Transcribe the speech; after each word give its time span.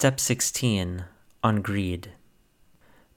Step 0.00 0.20
16 0.20 1.06
on 1.42 1.60
Greed. 1.60 2.12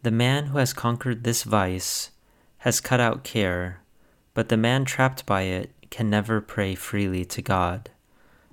The 0.02 0.10
man 0.10 0.48
who 0.48 0.58
has 0.58 0.73
conquered 0.73 1.23
this 1.23 1.44
vice 1.44 2.10
has 2.57 2.81
cut 2.81 3.00
out 3.00 3.23
care, 3.23 3.81
but 4.34 4.50
the 4.50 4.57
man 4.57 4.83
trapped 4.83 5.23
by 5.28 5.44
it 5.44 5.70
can 5.91 6.09
never 6.09 6.41
pray 6.41 6.73
freely 6.73 7.23
to 7.23 7.39
God. 7.39 7.91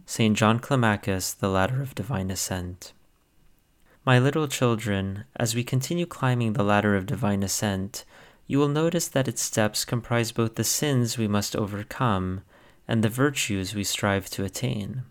St. 0.05 0.37
John 0.37 0.61
Climacus, 0.61 1.33
The 1.33 1.49
Ladder 1.49 1.81
of 1.81 1.95
Divine 1.95 2.31
Ascent. 2.31 2.93
My 4.05 4.19
little 4.19 4.47
children, 4.47 5.25
as 5.35 5.55
we 5.55 5.65
continue 5.65 6.05
climbing 6.05 6.53
the 6.53 6.63
ladder 6.63 6.97
of 6.97 7.07
divine 7.07 7.43
ascent, 7.43 8.05
you 8.47 8.59
will 8.59 8.69
notice 8.69 9.09
that 9.09 9.27
its 9.27 9.41
steps 9.41 9.87
comprise 9.87 10.33
both 10.33 10.57
the 10.57 10.65
sins 10.65 11.17
we 11.17 11.29
must 11.29 11.57
overcome 11.57 12.43
and 12.87 13.03
the 13.03 13.09
virtues 13.09 13.75
we 13.75 13.85
strive 13.85 14.29
to 14.29 14.45
attain. 14.45 15.05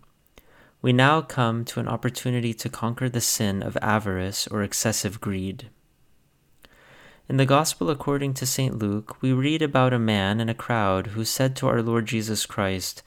We 0.80 0.92
now 0.92 1.22
come 1.22 1.64
to 1.66 1.80
an 1.80 1.88
opportunity 1.88 2.54
to 2.54 2.68
conquer 2.68 3.08
the 3.08 3.20
sin 3.20 3.62
of 3.62 3.76
avarice 3.82 4.46
or 4.46 4.62
excessive 4.62 5.20
greed. 5.20 5.70
In 7.28 7.36
the 7.36 7.44
Gospel 7.44 7.90
according 7.90 8.34
to 8.34 8.46
St. 8.46 8.78
Luke, 8.78 9.20
we 9.20 9.32
read 9.32 9.60
about 9.60 9.92
a 9.92 9.98
man 9.98 10.40
in 10.40 10.48
a 10.48 10.54
crowd 10.54 11.08
who 11.08 11.24
said 11.24 11.56
to 11.56 11.66
our 11.66 11.82
Lord 11.82 12.06
Jesus 12.06 12.46
Christ, 12.46 13.02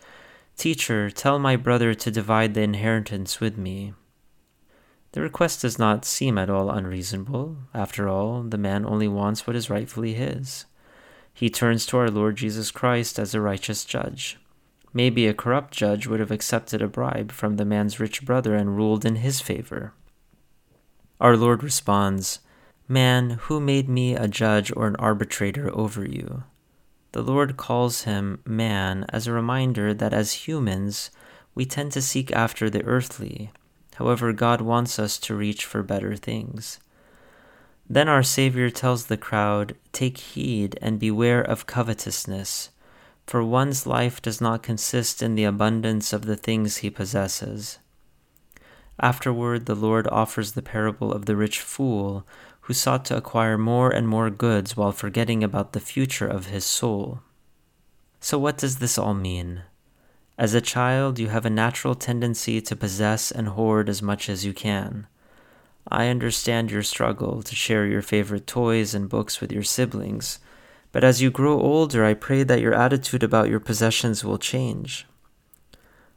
Teacher, 0.58 1.09
tell 1.09 1.40
my 1.40 1.55
brother 1.55 1.94
to 1.94 2.12
divide 2.12 2.54
the 2.54 2.62
inheritance 2.62 3.40
with 3.40 3.58
me. 3.58 3.94
The 5.14 5.22
request 5.22 5.62
does 5.62 5.80
not 5.80 6.06
seem 6.06 6.38
at 6.38 6.50
all 6.50 6.70
unreasonable. 6.70 7.58
After 7.73 8.08
all, 8.08 8.44
the 8.44 8.58
man 8.58 8.86
only 8.86 9.08
wants 9.08 9.48
what 9.48 9.56
is 9.56 9.70
rightfully 9.70 10.14
his. 10.14 10.66
He 11.34 11.50
turns 11.50 11.86
to 11.88 11.98
our 11.98 12.09
Lord 12.09 12.36
Jesus 12.36 12.70
Christ 12.70 13.17
as 13.17 13.34
a 13.34 13.42
righteous 13.42 13.86
judge. 13.86 14.38
Maybe 14.94 15.27
a 15.27 15.34
corrupt 15.34 15.73
judge 15.73 16.08
would 16.08 16.20
have 16.20 16.31
accepted 16.31 16.81
a 16.81 16.88
bribe 16.88 17.31
from 17.31 17.55
the 17.55 17.66
man's 17.66 18.00
rich 18.00 18.26
brother 18.26 18.55
and 18.55 18.76
ruled 18.76 19.05
in 19.05 19.17
his 19.17 19.40
favor. 19.40 19.94
Our 21.20 21.38
Lord 21.38 21.64
responds, 21.64 22.40
Man, 22.88 23.31
who 23.41 23.62
made 23.62 23.88
me 23.88 24.16
a 24.16 24.28
judge 24.28 24.72
or 24.75 24.88
an 24.88 24.97
arbitrator 24.97 25.73
over 25.73 26.06
you? 26.06 26.44
The 27.14 27.22
Lord 27.22 27.58
calls 27.58 28.03
him 28.03 28.42
man 28.45 29.06
as 29.09 29.28
a 29.28 29.34
reminder 29.34 29.94
that 29.94 30.14
as 30.14 30.47
humans, 30.47 31.12
we 31.56 31.66
tend 31.66 31.92
to 31.94 32.02
seek 32.02 32.31
after 32.31 32.69
the 32.69 32.84
earthly. 32.84 33.52
However, 33.95 34.34
God 34.34 34.62
wants 34.62 34.97
us 34.97 35.17
to 35.19 35.36
reach 35.36 35.66
for 35.66 35.84
better 35.84 36.16
things. 36.16 36.80
Then 37.89 38.08
our 38.08 38.23
Savior 38.23 38.69
tells 38.69 39.06
the 39.06 39.17
crowd, 39.17 39.75
Take 39.92 40.17
heed 40.17 40.80
and 40.81 40.97
beware 40.97 41.42
of 41.42 41.67
covetousness, 41.67 42.69
for 43.32 43.42
one's 43.42 43.88
life 43.88 44.22
does 44.22 44.42
not 44.42 44.62
consist 44.62 45.24
in 45.24 45.36
the 45.36 45.46
abundance 45.46 46.12
of 46.12 46.26
the 46.26 46.36
things 46.36 46.78
he 46.78 46.90
possesses. 46.90 47.80
Afterward, 49.00 49.68
the 49.68 49.74
Lord 49.74 50.06
offers 50.10 50.52
the 50.52 50.62
parable 50.62 51.14
of 51.14 51.28
the 51.28 51.38
rich 51.38 51.62
fool 51.62 52.28
who 52.59 52.74
sought 52.74 53.06
to 53.06 53.16
acquire 53.16 53.58
more 53.58 53.90
and 53.90 54.06
more 54.06 54.30
goods 54.30 54.76
while 54.76 54.92
forgetting 54.92 55.46
about 55.46 55.72
the 55.72 55.80
future 55.80 56.28
of 56.28 56.48
his 56.48 56.66
soul. 56.66 57.22
So, 58.20 58.38
what 58.38 58.58
does 58.58 58.80
this 58.80 58.98
all 58.98 59.14
mean? 59.14 59.62
As 60.38 60.54
a 60.54 60.59
child, 60.59 61.18
you 61.18 61.30
have 61.30 61.46
a 61.46 61.50
natural 61.50 61.96
tendency 61.96 62.59
to 62.59 62.76
possess 62.76 63.32
and 63.32 63.48
hoard 63.48 63.88
as 63.88 64.02
much 64.02 64.28
as 64.28 64.44
you 64.44 64.52
can. 64.52 65.08
I 65.88 66.08
understand 66.08 66.70
your 66.70 66.84
struggle 66.84 67.42
to 67.44 67.56
share 67.56 67.86
your 67.86 68.02
favorite 68.02 68.46
toys 68.46 68.94
and 68.94 69.08
books 69.08 69.40
with 69.40 69.54
your 69.54 69.64
siblings, 69.64 70.40
but 70.92 71.03
as 71.03 71.22
you 71.22 71.31
grow 71.31 71.59
older, 71.59 72.03
I 72.03 72.14
pray 72.14 72.44
that 72.44 72.61
your 72.61 72.73
attitude 72.73 73.23
about 73.23 73.50
your 73.50 73.59
possessions 73.59 74.23
will 74.23 74.38
change. 74.38 75.06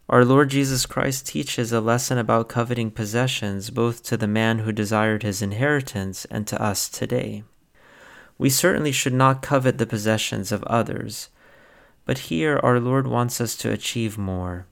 Our 0.09 0.25
Lord 0.25 0.51
Jesus 0.51 0.85
Christ 0.85 1.27
teaches 1.27 1.73
a 1.73 1.81
lesson 1.81 2.19
about 2.19 2.49
coveting 2.49 2.91
possessions 2.91 3.71
both 3.71 4.03
to 4.05 4.17
the 4.17 4.27
man 4.27 4.61
who 4.61 4.73
desired 4.73 5.23
his 5.23 5.41
inheritance 5.41 6.27
and 6.27 6.47
to 6.47 6.63
us 6.63 6.89
today. 6.89 7.45
We 8.37 8.51
certainly 8.51 8.93
should 8.93 9.15
not 9.15 9.43
covet 9.43 9.79
the 9.79 9.87
possessions 9.87 10.53
of 10.53 10.63
others, 10.65 11.31
but 12.05 12.29
here 12.29 12.61
our 12.63 12.81
Lord 12.81 13.07
wants 13.07 13.41
us 13.41 13.57
to 13.57 13.73
achieve 13.73 14.19
more. 14.19 14.67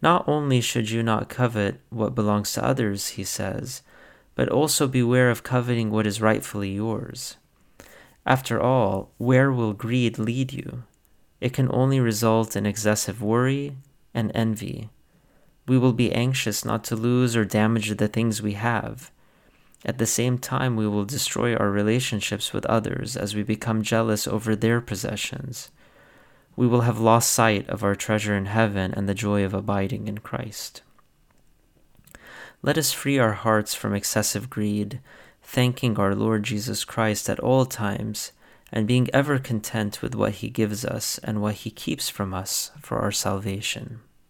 Not 0.00 0.28
only 0.28 0.60
should 0.60 0.90
you 0.90 1.02
not 1.02 1.28
covet 1.28 1.80
what 1.90 2.14
belongs 2.14 2.52
to 2.52 2.64
others, 2.64 3.08
he 3.08 3.24
says, 3.24 3.82
but 4.34 4.48
also 4.48 4.86
beware 4.86 5.30
of 5.30 5.42
coveting 5.42 5.90
what 5.90 6.06
is 6.06 6.20
rightfully 6.20 6.70
yours. 6.70 7.36
After 8.24 8.60
all, 8.60 9.10
where 9.18 9.50
will 9.50 9.72
greed 9.72 10.18
lead 10.18 10.52
you? 10.52 10.84
It 11.40 11.52
can 11.52 11.68
only 11.72 11.98
result 11.98 12.54
in 12.54 12.66
excessive 12.66 13.20
worry, 13.20 13.76
and 14.14 14.30
envy. 14.34 14.90
We 15.66 15.78
will 15.78 15.92
be 15.92 16.12
anxious 16.12 16.64
not 16.64 16.84
to 16.84 16.96
lose 16.96 17.36
or 17.36 17.44
damage 17.44 17.96
the 17.96 18.08
things 18.08 18.42
we 18.42 18.54
have. 18.54 19.10
At 19.84 19.98
the 19.98 20.06
same 20.06 20.38
time, 20.38 20.76
we 20.76 20.86
will 20.86 21.04
destroy 21.04 21.56
our 21.56 21.70
relationships 21.70 22.52
with 22.52 22.66
others 22.66 23.16
as 23.16 23.34
we 23.34 23.42
become 23.42 23.82
jealous 23.82 24.28
over 24.28 24.54
their 24.54 24.80
possessions. 24.80 25.70
We 26.54 26.66
will 26.66 26.82
have 26.82 27.00
lost 27.00 27.32
sight 27.32 27.68
of 27.68 27.82
our 27.82 27.94
treasure 27.94 28.36
in 28.36 28.46
heaven 28.46 28.92
and 28.92 29.08
the 29.08 29.14
joy 29.14 29.44
of 29.44 29.54
abiding 29.54 30.06
in 30.06 30.18
Christ. 30.18 30.82
Let 32.62 32.78
us 32.78 32.92
free 32.92 33.18
our 33.18 33.32
hearts 33.32 33.74
from 33.74 33.94
excessive 33.94 34.48
greed, 34.48 35.00
thanking 35.42 35.98
our 35.98 36.14
Lord 36.14 36.44
Jesus 36.44 36.84
Christ 36.84 37.28
at 37.28 37.40
all 37.40 37.66
times 37.66 38.32
and 38.70 38.86
being 38.86 39.08
ever 39.12 39.38
content 39.38 40.00
with 40.00 40.14
what 40.14 40.32
He 40.34 40.48
gives 40.48 40.84
us 40.84 41.18
and 41.18 41.42
what 41.42 41.56
He 41.56 41.70
keeps 41.70 42.08
from 42.08 42.32
us 42.32 42.70
for 42.80 42.98
our 42.98 43.12
salvation. 43.12 44.00